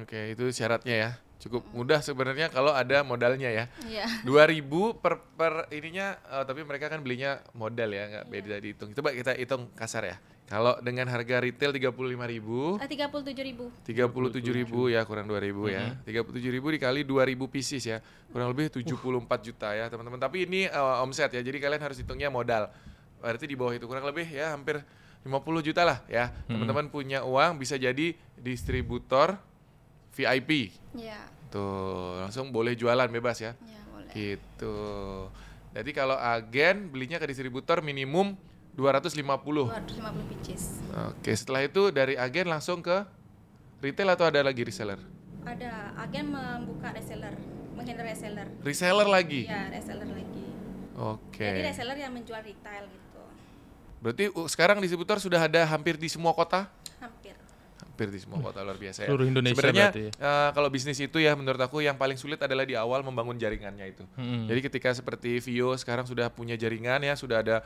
[0.00, 1.10] Oke, itu syaratnya ya.
[1.42, 3.64] Cukup mudah sebenarnya kalau ada modalnya ya.
[3.88, 4.06] Iya.
[4.28, 8.90] 2000 per per ininya eh, tapi mereka kan belinya modal ya, nggak beda dihitung.
[8.92, 10.16] Coba kita hitung kasar ya.
[10.52, 13.72] Kalau dengan harga retail 35.000, Eh, 37.000.
[13.88, 15.96] 37.000 ya kurang 2.000 ya.
[16.04, 18.04] 37.000 dikali 2.000 pieces ya.
[18.28, 20.20] Kurang lebih 74 juta ya, teman-teman.
[20.20, 21.40] Tapi ini eh, omset ya.
[21.40, 22.68] Jadi kalian harus hitungnya modal.
[23.24, 24.84] Berarti di bawah itu kurang lebih ya hampir
[25.24, 26.28] 50 juta lah ya.
[26.44, 29.40] Teman-teman punya uang bisa jadi distributor
[30.12, 30.68] VIP.
[30.92, 31.32] Iya.
[31.48, 33.56] Tuh, langsung boleh jualan bebas ya.
[33.64, 34.12] Ya, boleh.
[34.12, 34.76] Gitu.
[35.72, 38.36] Jadi kalau agen belinya ke distributor minimum
[38.72, 39.68] 250.
[39.68, 40.80] 250 pieces.
[41.12, 43.04] Oke, setelah itu dari agen langsung ke
[43.84, 45.00] retail atau ada lagi reseller?
[45.42, 47.34] Ada agen membuka reseller,
[47.76, 48.48] menghandle reseller.
[48.64, 49.44] Reseller lagi.
[49.44, 50.44] Ya, reseller lagi.
[50.96, 51.44] Oke.
[51.44, 53.22] Jadi reseller yang menjual retail gitu.
[54.02, 56.68] Berarti uh, sekarang distributor sudah ada hampir di semua kota?
[56.98, 57.34] Hampir.
[57.82, 59.08] Hampir di semua kota luar biasa ya.
[59.12, 60.12] Seluruh Indonesia Sebenarnya berarti ya?
[60.16, 63.84] eh, kalau bisnis itu ya menurut aku yang paling sulit adalah di awal membangun jaringannya
[63.92, 64.04] itu.
[64.16, 64.48] Mm-mm.
[64.48, 67.60] Jadi ketika seperti Vio sekarang sudah punya jaringan ya, sudah ada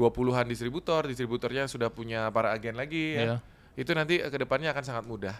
[0.00, 3.20] 20-an distributor, distributornya sudah punya para agen lagi ya.
[3.20, 3.36] Iya.
[3.76, 5.36] Itu nanti eh, ke depannya akan sangat mudah.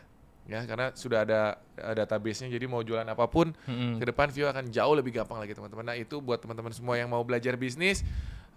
[0.51, 1.41] ya karena sudah ada
[1.79, 4.03] uh, database-nya jadi mau jualan apa pun Mm-mm.
[4.03, 5.87] ke depan Vio akan jauh lebih gampang lagi teman-teman.
[5.87, 8.03] Nah itu buat teman-teman semua yang mau belajar bisnis,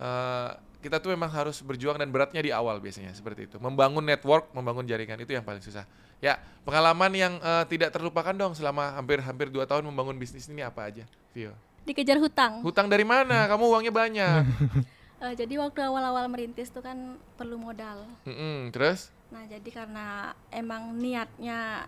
[0.02, 0.50] eh,
[0.82, 3.56] kita tuh memang harus berjuang dan beratnya di awal biasanya seperti itu.
[3.62, 5.86] Membangun network, membangun jaringan itu yang paling susah.
[6.18, 10.90] Ya pengalaman yang eh, tidak terlupakan dong selama hampir-hampir dua tahun membangun bisnis ini apa
[10.90, 11.54] aja, Vio?
[11.84, 12.64] Dikejar hutang.
[12.66, 13.46] Hutang dari mana?
[13.46, 14.42] Kamu uangnya banyak.
[15.24, 18.04] Eh, jadi waktu awal-awal merintis tuh kan perlu modal.
[18.28, 19.08] Mm-mm, terus?
[19.32, 21.88] Nah, jadi karena emang niatnya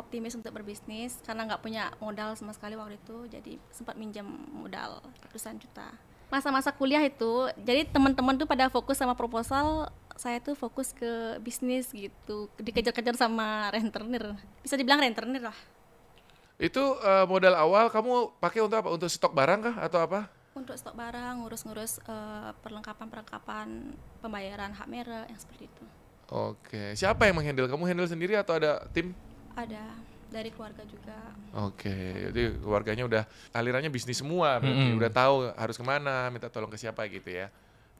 [0.00, 5.04] optimis untuk berbisnis karena nggak punya modal sama sekali waktu itu, jadi sempat minjam modal
[5.28, 5.92] ratusan juta.
[6.32, 11.92] Masa-masa kuliah itu, jadi teman-teman tuh pada fokus sama proposal, saya tuh fokus ke bisnis
[11.92, 14.32] gitu, dikejar-kejar sama rentenir.
[14.64, 15.58] Bisa dibilang rentenir lah.
[16.56, 18.88] Itu eh, modal awal kamu pakai untuk apa?
[18.88, 20.32] Untuk stok barang kah atau apa?
[20.62, 25.84] Untuk stok barang, ngurus-ngurus eh, perlengkapan-perlengkapan pembayaran hak merek yang seperti itu.
[26.30, 27.66] Oke, siapa yang menghandle?
[27.66, 29.10] Kamu handle sendiri atau ada tim?
[29.58, 29.82] Ada
[30.30, 31.18] dari keluarga juga.
[31.52, 31.92] Oke,
[32.30, 33.22] jadi keluarganya udah
[33.52, 35.00] alirannya bisnis semua, berarti Mm-mm.
[35.02, 37.50] udah tahu harus ke mana, minta tolong ke siapa gitu ya.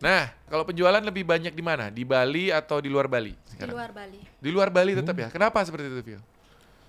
[0.01, 1.91] Nah, kalau penjualan lebih banyak di mana?
[1.91, 3.75] Di Bali atau di luar Bali Di sekarang?
[3.75, 4.21] luar Bali.
[4.39, 5.29] Di luar Bali tetap ya.
[5.29, 6.21] Kenapa seperti itu, Vio?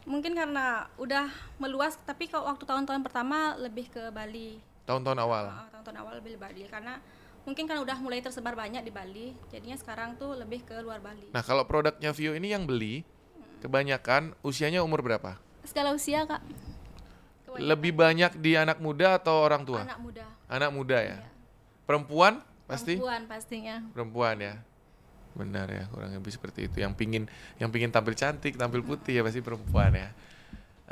[0.06, 1.28] Mungkin karena udah
[1.60, 4.62] meluas, tapi kalau waktu tahun-tahun pertama lebih ke Bali.
[4.84, 5.46] Tahun-tahun awal.
[5.48, 7.00] Ah, tahun-tahun awal lebih Bali karena
[7.48, 9.28] mungkin kan udah mulai tersebar banyak di Bali.
[9.48, 11.32] Jadinya sekarang tuh lebih ke luar Bali.
[11.32, 13.08] Nah, kalau produknya Vio ini yang beli,
[13.64, 15.40] kebanyakan usianya umur berapa?
[15.64, 16.44] Segala usia, Kak.
[17.48, 19.88] Kebanyakan Lebih banyak di anak muda atau orang tua?
[19.88, 20.26] anak muda.
[20.52, 21.18] Anak muda ya.
[21.24, 21.30] Iya.
[21.88, 23.00] Perempuan pasti?
[23.00, 23.76] Perempuan pastinya.
[23.96, 24.56] Perempuan ya.
[25.34, 26.84] Benar ya, kurang lebih seperti itu.
[26.84, 27.24] Yang pingin
[27.58, 30.12] yang pingin tampil cantik, tampil putih ya pasti perempuan ya.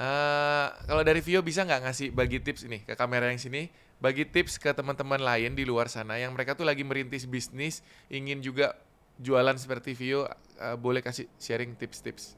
[0.01, 3.69] Eh, kalau dari Vio bisa nggak ngasih bagi tips ini ke kamera yang sini,
[4.01, 8.41] bagi tips ke teman-teman lain di luar sana yang mereka tuh lagi merintis bisnis, ingin
[8.41, 8.73] juga
[9.21, 10.25] jualan seperti Vio,
[10.57, 12.33] eh, boleh kasih sharing tips-tips.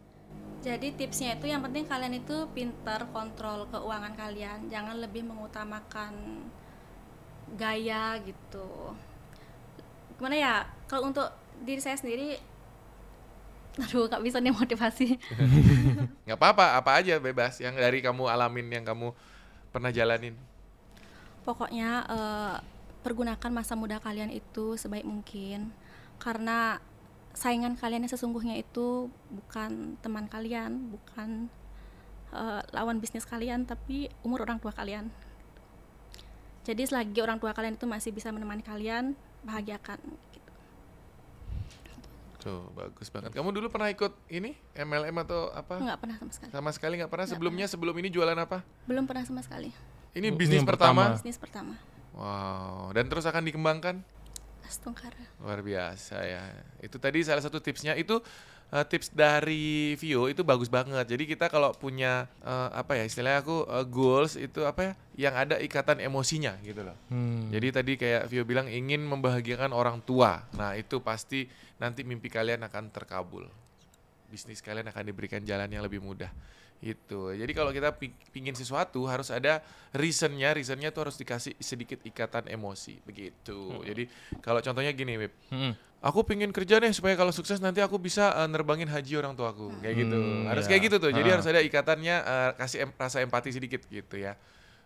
[0.60, 6.44] Jadi tipsnya itu yang penting kalian itu pintar kontrol keuangan kalian, jangan lebih mengutamakan
[7.56, 8.92] gaya gitu.
[10.20, 10.56] Gimana ya?
[10.92, 11.32] Kalau untuk
[11.64, 12.36] diri saya sendiri,
[13.74, 15.08] aduh nggak bisa nih motivasi.
[16.26, 19.10] nggak apa-apa, apa aja bebas yang dari kamu alamin, yang kamu
[19.74, 20.38] pernah jalanin.
[21.42, 22.56] Pokoknya eh,
[23.02, 25.74] pergunakan masa muda kalian itu sebaik mungkin,
[26.22, 26.78] karena
[27.34, 31.50] saingan kalian yang sesungguhnya itu bukan teman kalian, bukan
[32.30, 35.10] eh, lawan bisnis kalian, tapi umur orang tua kalian.
[36.64, 40.00] Jadi selagi orang tua kalian itu masih bisa menemani kalian, bahagiakan.
[42.44, 43.32] Tuh, bagus banget.
[43.32, 45.80] Kamu dulu pernah ikut ini MLM atau apa?
[45.80, 46.52] Nggak pernah sama sekali.
[46.52, 47.24] Sama sekali nggak pernah.
[47.24, 48.68] Nggak Sebelumnya sebelum ini jualan apa?
[48.84, 49.72] Belum pernah sama sekali.
[50.12, 51.08] Ini bisnis yang pertama.
[51.08, 51.16] pertama.
[51.16, 51.74] Bisnis pertama.
[52.12, 52.92] Wow.
[52.92, 54.04] Dan terus akan dikembangkan.
[54.68, 55.24] Astungkara.
[55.40, 56.44] Luar biasa ya.
[56.84, 58.20] Itu tadi salah satu tipsnya itu
[58.74, 61.06] eh, tips dari Vio itu bagus banget.
[61.06, 65.36] Jadi kita kalau punya eh, apa ya istilahnya aku eh, goals itu apa ya yang
[65.38, 66.98] ada ikatan emosinya gitu loh.
[67.14, 67.54] Hmm.
[67.54, 70.42] Jadi tadi kayak Vio bilang ingin membahagiakan orang tua.
[70.58, 71.46] Nah, itu pasti
[71.78, 73.46] nanti mimpi kalian akan terkabul.
[74.34, 76.34] Bisnis kalian akan diberikan jalan yang lebih mudah.
[76.84, 77.32] Itu.
[77.32, 80.52] Jadi kalau kita pi- pingin sesuatu harus ada reasonnya.
[80.52, 83.00] Reasonnya itu harus dikasih sedikit ikatan emosi.
[83.02, 83.80] Begitu.
[83.82, 84.12] Jadi
[84.44, 85.32] kalau contohnya gini, Wip.
[85.48, 85.72] Mm-mm.
[86.04, 89.72] Aku pingin kerja nih supaya kalau sukses nanti aku bisa eh, nerbangin haji orang tuaku.
[89.80, 90.20] Kayak gitu.
[90.20, 90.76] Hmm, Harus ya.
[90.76, 91.12] kayak gitu tuh.
[91.16, 91.34] Jadi Ah.
[91.40, 94.36] harus ada ikatannya eh, kasih em- rasa empati sedikit gitu ya.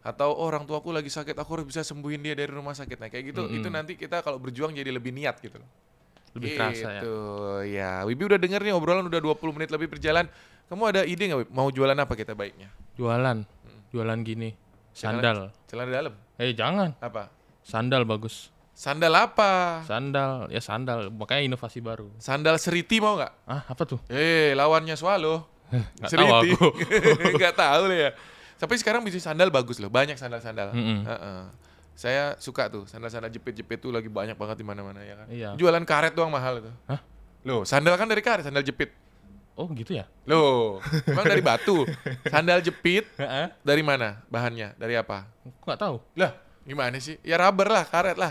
[0.05, 2.95] Atau oh, orang tuaku lagi sakit, aku harus bisa sembuhin dia dari rumah sakit.
[2.95, 3.41] Nah, kayak gitu.
[3.43, 3.57] Mm-mm.
[3.57, 5.67] Itu nanti kita kalau berjuang jadi lebih niat gitu loh.
[6.38, 6.69] Lebih ya.
[7.02, 7.17] Gitu,
[7.73, 7.91] ya.
[8.06, 10.30] Wibi udah denger nih obrolan udah 20 menit lebih berjalan.
[10.69, 11.50] Kamu ada ide nggak Wib?
[11.50, 12.69] Mau jualan apa kita baiknya?
[13.00, 13.41] Jualan.
[13.89, 14.54] Jualan gini.
[14.93, 15.54] Sandal.
[15.65, 16.13] Celana dalam.
[16.38, 16.93] Eh jangan.
[17.02, 17.34] Apa?
[17.65, 18.50] Sandal bagus.
[18.78, 19.82] Sandal apa?
[19.89, 20.54] Sandal.
[20.54, 21.10] Ya sandal.
[21.10, 22.13] Makanya inovasi baru.
[22.21, 23.34] Sandal seriti mau nggak?
[23.50, 23.97] Ah apa tuh?
[24.10, 25.45] Eh, lawannya swallow.
[25.73, 26.67] Nggak tahu aku.
[27.41, 28.10] Nggak tahu ya.
[28.58, 30.73] Tapi sekarang bisnis sandal bagus loh, banyak sandal-sandal.
[30.73, 31.06] Mm-mm.
[31.06, 31.41] Heeh.
[31.97, 35.27] Saya suka tuh sandal-sandal jepit-jepit tuh lagi banyak banget di mana-mana ya kan.
[35.33, 35.49] Iya.
[35.57, 36.69] Jualan karet doang mahal itu.
[36.86, 37.01] Hah?
[37.41, 38.93] Loh, sandal kan dari karet, sandal jepit.
[39.57, 40.05] Oh gitu ya?
[40.29, 40.77] Loh,
[41.10, 41.89] emang dari batu.
[42.29, 43.49] Sandal jepit Heeh.
[43.65, 44.77] dari mana bahannya?
[44.77, 45.25] Dari apa?
[45.41, 45.97] Aku nggak tahu.
[46.13, 47.17] Lah, gimana sih?
[47.25, 48.29] Ya rubber lah, karet lah.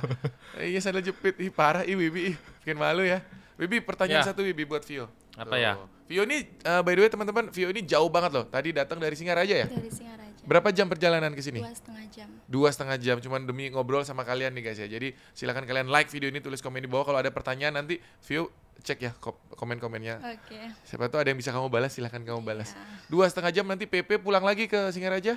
[0.63, 1.35] Iya sandal jepit.
[1.43, 2.31] Ih, parah ih Wibi.
[2.31, 3.19] Ih, bikin malu ya.
[3.59, 4.31] Wibi, pertanyaan Ya.
[4.31, 5.11] satu Wibi buat Vio.
[5.35, 5.59] Apa Tuh.
[5.59, 5.75] ya?
[6.07, 8.47] Vio ini eh, by the way teman-teman, Vio ini jauh banget loh.
[8.47, 9.67] Tadi datang dari Singaraja ya?
[9.67, 10.26] Dari Singaraja.
[10.47, 11.59] Berapa jam perjalanan ke sini?
[11.59, 12.29] Dua setengah jam.
[12.47, 14.87] Dua setengah jam, cuman demi ngobrol sama kalian nih guys ya.
[14.87, 17.11] Jadi silakan kalian like video ini, tulis komen di bawah.
[17.11, 20.23] Kalau ada pertanyaan nanti Vio cek ya ko- komen-komennya.
[20.23, 20.61] Oke.
[20.87, 22.71] Siapa tahu ada yang bisa kamu balas, silahkan kamu balas.
[22.71, 23.11] Iya.
[23.11, 25.35] Dua setengah jam nanti PP pulang lagi ke Singaraja.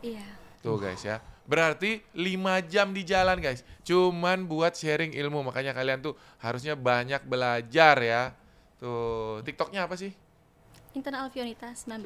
[0.00, 0.24] Iya.
[0.64, 1.20] Tuh guys ya.
[1.48, 3.64] Berarti 5 jam di jalan guys.
[3.84, 5.44] Cuman buat sharing ilmu.
[5.44, 8.22] Makanya kalian tuh harusnya banyak belajar ya.
[8.78, 10.12] Tuh, TikToknya apa sih?
[10.92, 12.04] Intan Alfionita 19.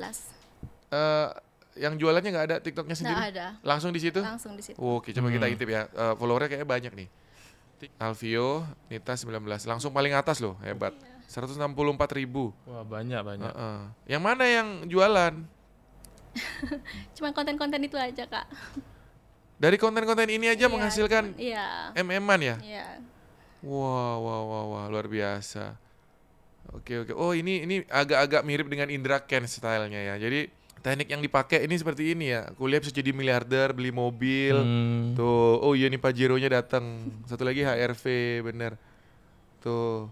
[0.92, 1.28] Eh,
[1.74, 3.16] yang jualannya nggak ada TikToknya sendiri?
[3.16, 3.46] Nggak ada.
[3.60, 4.20] Langsung di situ?
[4.20, 4.76] Langsung di situ.
[4.76, 5.52] Oke, coba kita Hmm.
[5.52, 5.86] intip ya.
[5.86, 7.08] Eh, followernya kayaknya banyak nih.
[7.98, 9.42] Alvio, Nita 19.
[9.64, 10.94] Langsung paling atas loh, hebat.
[11.26, 12.52] 164 ribu.
[12.62, 13.48] Wah banyak banyak.
[13.48, 13.78] Heeh.
[14.06, 15.34] Yang mana yang jualan?
[17.16, 18.46] Cuma konten-konten itu aja, Kak.
[19.56, 21.94] Dari konten-konten ini aja Iya, menghasilkan Iya.
[21.96, 22.56] MM-an ya?
[22.58, 22.86] Iya.
[23.62, 25.78] Wah, wah, wah, wah, luar biasa.
[26.72, 27.12] Oke, oke.
[27.12, 30.14] Oh, ini ini agak-agak mirip dengan Indra Ken stylenya ya.
[30.18, 30.50] Jadi
[30.82, 32.50] teknik yang dipakai ini seperti ini ya.
[32.52, 34.54] Kuliah bisa jadi miliarder, beli mobil.
[34.56, 35.14] Hmm.
[35.14, 36.84] Tuh, oh iya nih Pajero-nya datang.
[37.24, 38.04] Satu lagi HRV,
[38.44, 38.74] bener.
[39.58, 40.10] Tuh.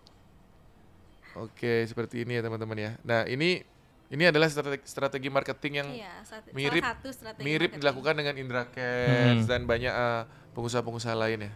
[1.32, 2.90] Oke, seperti ini ya teman-teman ya.
[3.02, 3.62] Nah, ini
[4.08, 6.14] ini adalah strategi, strategi marketing yang Iya,
[6.50, 7.78] mirip- salah satu strategi mirip marketing.
[7.78, 9.48] dilakukan dengan Indra Cash Hmm.
[9.48, 11.52] dan banyak eh, pengusaha-pengusaha lain ya.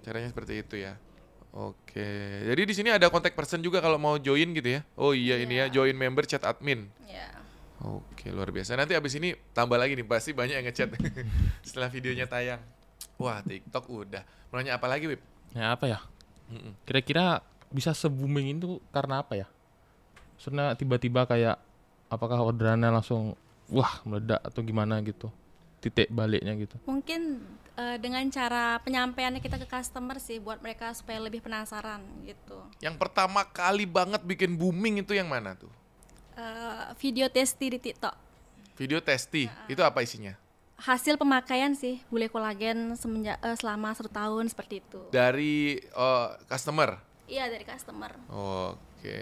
[0.00, 0.94] Caranya seperti itu ya.
[1.50, 2.06] Oke.
[2.46, 4.86] Jadi di sini ada contact person juga kalau mau join gitu ya.
[4.94, 5.72] Oh iya ini ya Iya.
[5.72, 6.86] join member chat admin.
[7.02, 7.39] Iya.
[7.80, 8.76] Oke, luar biasa.
[8.76, 10.92] Nanti abis ini tambah lagi nih pasti banyak yang ngechat
[11.66, 12.60] setelah videonya tayang.
[13.16, 14.24] Wah, TikTok udah.
[14.52, 15.20] Mau nanya apa lagi, Wip?
[15.56, 15.98] Ya apa ya?
[16.84, 17.40] Kira-kira
[17.72, 19.46] bisa se-booming itu karena apa ya?
[20.36, 21.56] Maksudnya tiba-tiba kayak
[22.12, 23.36] apakah orderannya langsung
[23.72, 25.32] wah meledak atau gimana gitu?
[25.80, 26.76] Titik baliknya gitu.
[26.84, 27.40] Mungkin
[27.80, 32.60] eh, dengan cara penyampaiannya kita ke customer sih buat mereka supaya lebih penasaran gitu.
[32.84, 35.72] Yang pertama kali banget bikin booming itu yang mana tuh?
[36.40, 38.14] Eh, video testi di TikTok.
[38.80, 39.44] Video testi.
[39.68, 40.32] Itu apa isinya?
[40.80, 45.00] Hasil pemakaian sih bule kolagen semenjak eh, selama satu tahun seperti itu.
[45.12, 46.96] Dari eh, customer.
[47.28, 48.16] Iya dari customer.
[48.32, 49.20] Oke.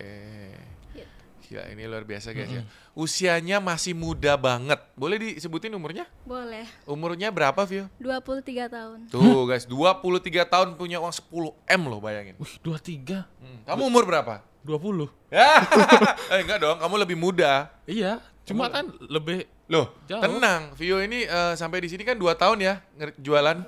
[0.95, 1.11] Gitu.
[1.51, 2.63] Gila ini luar biasa guys ya.
[2.95, 4.79] Usianya masih muda banget.
[4.95, 6.07] Boleh disebutin umurnya?
[6.23, 6.67] Boleh.
[6.87, 7.91] Umurnya berapa, Vio?
[7.99, 8.99] 23 tahun.
[9.11, 11.27] Tuh guys, 23 tahun punya uang 10
[11.67, 12.39] M loh bayangin.
[12.39, 14.39] Wih, 23, Hmm, Kamu umur berapa?
[14.69, 15.09] 20.
[15.33, 15.65] Ya,
[16.37, 17.73] eh, enggak dong, kamu lebih muda.
[17.89, 20.21] Iya, cuma kan lebih Loh, Jauh.
[20.21, 20.73] tenang.
[20.77, 22.75] Vio ini eh, sampai di sini kan 2 tahun ya
[23.17, 23.61] jualan.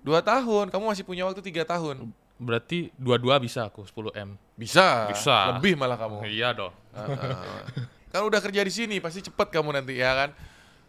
[0.00, 0.64] 2 tahun.
[0.72, 2.12] Kamu masih punya waktu 3 tahun.
[2.42, 4.34] berarti dua-dua bisa aku 10M.
[4.58, 5.06] Bisa.
[5.06, 5.54] Bisa.
[5.54, 6.26] Lebih malah kamu.
[6.26, 6.74] Iya dong.
[6.90, 7.86] Heeh.
[8.10, 10.30] kan udah kerja di sini pasti cepet kamu nanti ya kan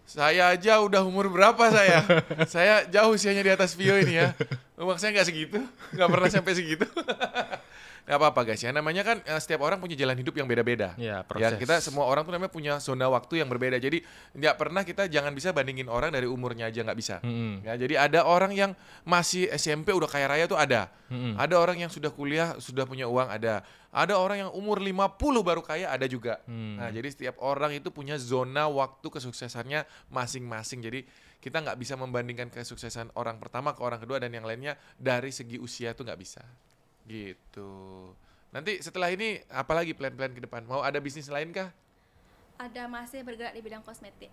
[0.03, 2.03] saya aja udah umur berapa saya
[2.51, 4.35] saya jauh usianya di atas Vio ini ya
[4.75, 5.63] uang saya nggak segitu
[5.95, 6.83] nggak pernah sampai segitu
[8.03, 8.75] nggak apa-apa guys ya.
[8.75, 10.91] Namanya kan eh, setiap orang punya jalan hidup yang beda-beda.
[10.99, 11.59] Iya, ya proses.
[11.59, 13.79] kita semua orang tuh namanya punya zona waktu yang berbeda.
[13.79, 14.03] Jadi
[14.35, 17.15] nggak pernah kita jangan bisa bandingin orang dari umurnya aja nggak bisa.
[17.23, 17.63] Mm-mm.
[17.63, 18.71] ya jadi ada orang yang
[19.07, 20.91] masih SMP udah kaya raya tuh ada.
[21.07, 21.39] Mm-mm.
[21.39, 23.63] ada orang yang sudah kuliah sudah punya uang ada.
[23.93, 26.41] Ada orang yang umur 50 baru kaya ada juga.
[26.49, 26.81] Hmm.
[26.81, 30.81] nah jadi setiap orang itu punya zona waktu kesuksesannya masing-masing.
[30.81, 31.05] Jadi
[31.37, 35.61] kita nggak bisa membandingkan kesuksesan orang pertama ke orang kedua dan yang lainnya dari segi
[35.61, 36.41] usia tuh nggak bisa
[37.05, 38.11] gitu
[38.49, 41.69] nanti setelah ini apalagi plan-plan ke depan mau ada bisnis lain kah
[42.53, 44.29] Ada masih bergerak di bidang kosmetik.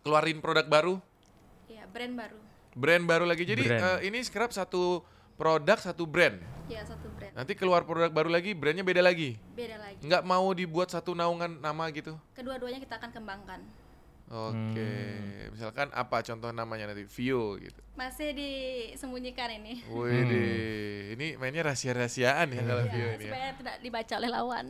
[0.00, 0.94] keluarin produk baru
[1.66, 2.38] Iya, brand baru.
[2.72, 3.82] brand baru lagi jadi Brand.
[3.82, 5.02] eh, ini scrap satu
[5.34, 7.32] produk satu brand Iya, satu brand.
[7.32, 9.98] nanti keluar produk baru lagi brandnya beda lagi Beda lagi.
[10.00, 13.60] nggak mau dibuat satu naungan nama gitu Kedua-duanya kita akan kembangkan.
[14.26, 14.90] Oke
[15.50, 19.80] misalkan apa contoh namanya nanti Vio gitu Masih disembunyikan ini.
[19.88, 23.32] Wih, ini mainnya rahasia-rahasiaan ya kalau Vio Ya, ini ya.
[23.32, 24.66] supaya tidak dibaca oleh lawan.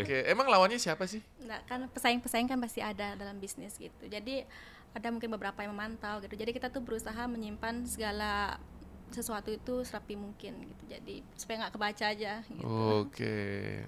[0.00, 1.20] Oke, emang lawannya siapa sih?
[1.44, 4.08] Nah, kan pesaing-pesaing kan pasti ada dalam bisnis gitu.
[4.08, 4.40] Jadi
[4.88, 6.32] ada mungkin beberapa yang memantau gitu.
[6.32, 8.56] Jadi kita tuh berusaha menyimpan segala
[9.06, 10.82] sesuatu itu serapi mungkin gitu.
[10.88, 12.64] Jadi supaya nggak kebaca aja gitu.
[13.04, 13.36] Oke,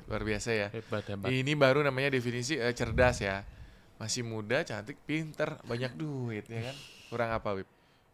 [0.04, 0.68] luar biasa ya.
[0.68, 1.32] Hebat hebat.
[1.32, 3.48] Ini baru namanya definisi eh, cerdas ya.
[3.98, 6.76] Masih muda, cantik, pinter, banyak duit ya kan.
[7.10, 7.68] Kurang apa, Wip?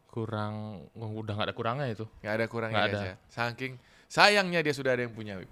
[0.08, 2.08] Kurang oh, udah nggak ada kurangnya itu.
[2.24, 3.00] Nggak ada kurangnya guys ada.
[3.04, 3.16] ya.
[3.28, 3.72] Saking
[4.08, 5.50] sayangnya dia sudah ada yang punya, Wip.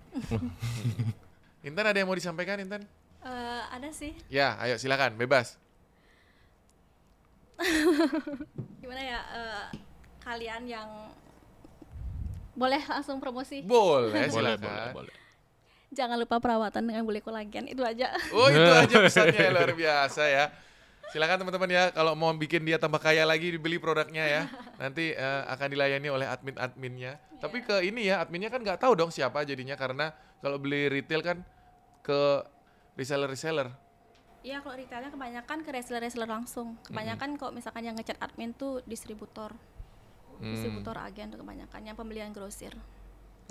[1.68, 2.82] Intan ada yang mau disampaikan, Intan?
[3.22, 4.16] Eh, ada sih.
[4.32, 5.60] Ya, ayo silakan, bebas.
[8.82, 9.64] Gimana ya eh,
[10.24, 10.88] kalian yang
[12.56, 13.60] boleh langsung promosi.
[13.62, 14.58] Boleh, boleh, silakan.
[14.64, 15.21] boleh, boleh.
[15.92, 18.08] Jangan lupa perawatan dengan bule kolagen itu aja.
[18.32, 20.44] Oh itu aja pesannya luar biasa ya.
[21.12, 24.42] Silakan teman-teman ya kalau mau bikin dia tambah kaya lagi dibeli produknya ya.
[24.80, 27.20] Nanti eh, akan dilayani oleh admin-adminnya.
[27.36, 31.20] Tapi ke ini ya adminnya kan nggak tahu dong siapa jadinya karena kalau beli retail
[31.20, 31.44] kan
[32.00, 32.40] ke
[32.96, 33.68] reseller-reseller.
[34.42, 36.80] Iya kalau retailnya kebanyakan ke reseller-reseller langsung.
[36.88, 39.52] Kebanyakan kok misalkan yang ngechat admin tuh distributor.
[40.40, 40.56] Hmm.
[40.56, 42.72] Distributor agen tuh kebanyakan yang pembelian grosir.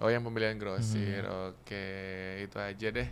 [0.01, 1.21] Oh yang pembelian grosir.
[1.47, 1.85] Oke
[2.41, 3.07] itu aja deh.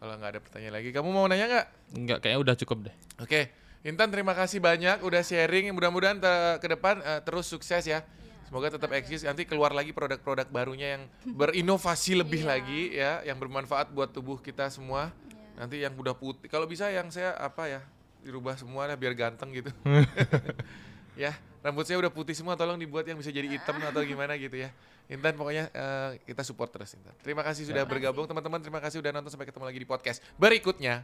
[0.00, 1.66] Kalau nggak ada pertanyaan lagi, kamu mau nanya nggak?
[1.94, 2.94] Enggak, kayaknya udah cukup deh.
[3.20, 3.52] Oke,
[3.84, 5.70] Intan terima kasih banyak udah sharing.
[5.70, 8.02] Mudah-mudahan te- ke depan eh, terus sukses ya.
[8.48, 9.22] Semoga tetap eksis.
[9.22, 12.48] Nanti keluar lagi produk-produk barunya yang berinovasi lebih Iya.
[12.48, 15.12] lagi ya, yang bermanfaat buat tubuh kita semua.
[15.12, 15.38] Iya.
[15.54, 16.48] Nanti yang udah putih.
[16.48, 17.80] Kalau bisa yang saya apa ya
[18.24, 19.70] dirubah semua lah biar ganteng gitu.
[21.22, 21.30] ya
[21.62, 24.70] rambut saya udah putih semua tolong dibuat yang bisa jadi hitam atau gimana gitu ya.
[25.08, 27.16] Intan pokoknya eh, kita support terus Intan.
[27.24, 28.60] Terima kasih sudah bergabung teman-teman.
[28.60, 31.00] Terima kasih sudah nonton sampai ketemu lagi di podcast berikutnya.